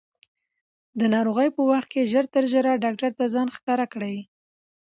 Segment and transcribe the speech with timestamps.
[0.99, 4.17] د ناروغۍ په وخت کې ژر تر ژره ډاکټر ته ځان ښکاره کړئ.